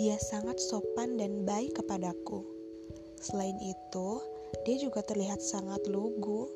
[0.00, 2.42] Dia sangat sopan dan baik kepadaku.
[3.22, 4.08] Selain itu,
[4.66, 6.50] dia juga terlihat sangat lugu.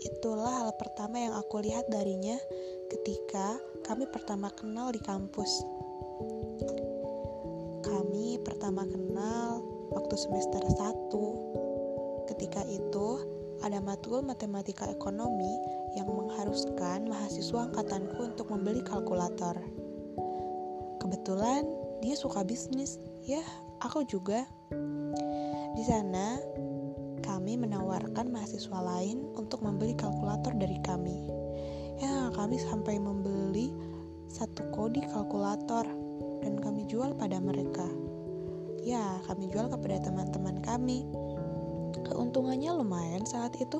[0.00, 2.36] Itulah hal pertama yang aku lihat darinya
[2.92, 5.64] ketika kami pertama kenal di kampus.
[7.84, 9.60] Kami pertama kenal
[9.92, 11.12] waktu semester 1.
[12.32, 13.08] Ketika itu,
[13.60, 15.60] ada matkul matematika ekonomi
[15.96, 19.56] yang mengharuskan mahasiswa angkatanku untuk membeli kalkulator.
[21.04, 21.68] Kebetulan
[22.00, 22.96] dia suka bisnis,
[23.28, 23.44] ya
[23.84, 24.48] aku juga.
[25.76, 26.40] Di sana,
[27.20, 31.28] kami menawarkan mahasiswa lain untuk membeli kalkulator dari kami.
[32.00, 33.68] Ya, kami sampai membeli
[34.32, 35.84] satu kodi kalkulator
[36.40, 37.84] dan kami jual pada mereka.
[38.80, 41.04] Ya, kami jual kepada teman-teman kami.
[42.00, 43.76] Keuntungannya lumayan saat itu.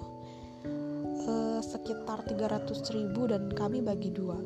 [1.24, 4.36] Eh, sekitar 300 ribu dan kami bagi dua.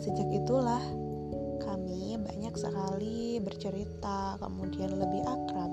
[0.00, 0.80] Sejak itulah
[1.66, 5.72] kami banyak sekali bercerita, kemudian lebih akrab.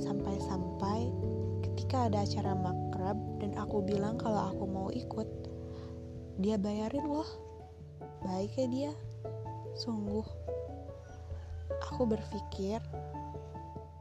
[0.00, 1.12] Sampai-sampai
[1.68, 5.28] ketika ada acara makrab dan aku bilang kalau aku mau ikut,
[6.40, 7.28] dia bayarin loh.
[8.24, 8.92] Baik ya dia,
[9.76, 10.24] sungguh.
[11.92, 12.80] Aku berpikir,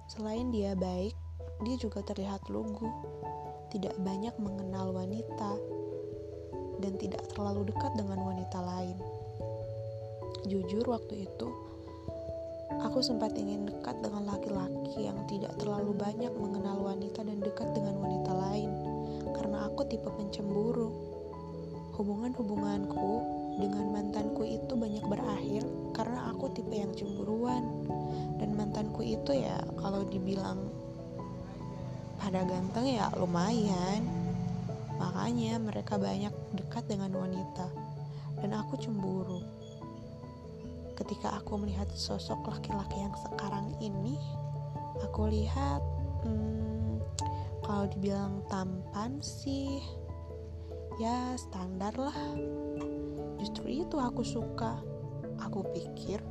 [0.08, 1.14] selain dia baik,
[1.68, 2.88] dia juga terlihat lugu,
[3.70, 5.60] tidak banyak mengenal wanita,
[6.80, 8.98] dan tidak terlalu dekat dengan wanita lain.
[10.46, 11.50] Jujur waktu itu,
[12.78, 17.98] aku sempat ingin dekat dengan laki-laki yang tidak terlalu banyak mengenal wanita dan dekat dengan
[17.98, 18.70] wanita lain,
[19.34, 20.94] karena aku tipe pencemburu.
[21.98, 23.10] Hubungan-hubunganku
[23.58, 25.66] dengan mantanku itu banyak berakhir
[25.98, 27.66] karena aku tipe yang cemburuan.
[28.38, 30.62] Dan mantanku itu ya kalau dibilang
[32.22, 34.06] pada ganteng ya lumayan.
[35.02, 37.66] Makanya mereka banyak dekat dengan wanita.
[38.46, 39.35] Dan aku cemburu
[41.06, 44.18] ketika aku melihat sosok laki-laki yang sekarang ini
[45.06, 45.78] aku lihat
[46.26, 46.98] hmm,
[47.62, 49.86] kalau dibilang tampan sih
[50.98, 52.18] ya standar lah.
[53.38, 54.82] Justru itu aku suka.
[55.46, 56.26] Aku pikir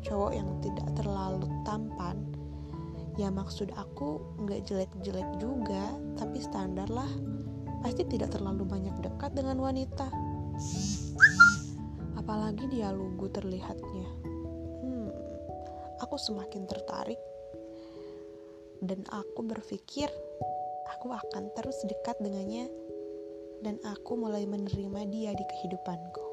[0.00, 2.16] cowok yang tidak terlalu tampan
[3.20, 7.12] ya maksud aku nggak jelek-jelek juga tapi standar lah.
[7.84, 10.08] Pasti tidak terlalu banyak dekat dengan wanita
[12.24, 14.08] apalagi dia lugu terlihatnya.
[14.80, 15.12] Hmm,
[16.00, 17.20] aku semakin tertarik
[18.80, 20.08] dan aku berpikir
[20.88, 22.72] aku akan terus dekat dengannya
[23.60, 26.23] dan aku mulai menerima dia di kehidupanku.